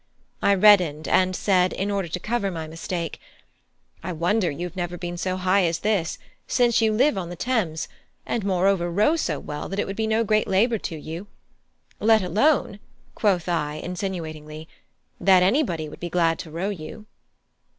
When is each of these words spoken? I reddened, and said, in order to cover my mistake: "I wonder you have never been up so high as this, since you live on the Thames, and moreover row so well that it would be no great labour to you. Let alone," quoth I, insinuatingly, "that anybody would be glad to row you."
I 0.41 0.55
reddened, 0.55 1.07
and 1.07 1.35
said, 1.35 1.73
in 1.73 1.91
order 1.91 2.07
to 2.07 2.19
cover 2.19 2.49
my 2.49 2.65
mistake: 2.65 3.19
"I 4.01 4.11
wonder 4.11 4.49
you 4.49 4.65
have 4.65 4.75
never 4.75 4.97
been 4.97 5.13
up 5.13 5.19
so 5.19 5.37
high 5.37 5.65
as 5.65 5.77
this, 5.85 6.17
since 6.47 6.81
you 6.81 6.91
live 6.91 7.19
on 7.19 7.29
the 7.29 7.35
Thames, 7.35 7.87
and 8.25 8.43
moreover 8.43 8.89
row 8.89 9.15
so 9.15 9.39
well 9.39 9.69
that 9.69 9.77
it 9.77 9.85
would 9.85 9.95
be 9.95 10.07
no 10.07 10.23
great 10.23 10.47
labour 10.47 10.79
to 10.79 10.95
you. 10.97 11.27
Let 11.99 12.23
alone," 12.23 12.79
quoth 13.13 13.47
I, 13.47 13.75
insinuatingly, 13.75 14.67
"that 15.19 15.43
anybody 15.43 15.87
would 15.87 15.99
be 15.99 16.09
glad 16.09 16.39
to 16.39 16.49
row 16.49 16.69
you." 16.69 17.05